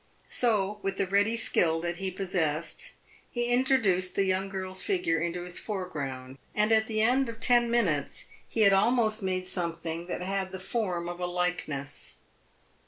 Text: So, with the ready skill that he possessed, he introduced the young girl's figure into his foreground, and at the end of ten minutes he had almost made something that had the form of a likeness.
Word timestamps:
So, 0.29 0.79
with 0.81 0.97
the 0.97 1.05
ready 1.05 1.35
skill 1.35 1.79
that 1.81 1.97
he 1.97 2.09
possessed, 2.09 2.93
he 3.29 3.45
introduced 3.53 4.15
the 4.15 4.23
young 4.23 4.49
girl's 4.49 4.81
figure 4.81 5.19
into 5.19 5.43
his 5.43 5.59
foreground, 5.59 6.39
and 6.55 6.71
at 6.71 6.87
the 6.87 7.03
end 7.03 7.29
of 7.29 7.39
ten 7.39 7.69
minutes 7.69 8.25
he 8.49 8.61
had 8.61 8.73
almost 8.73 9.21
made 9.21 9.47
something 9.47 10.07
that 10.07 10.21
had 10.21 10.51
the 10.51 10.59
form 10.59 11.07
of 11.07 11.19
a 11.19 11.27
likeness. 11.27 12.15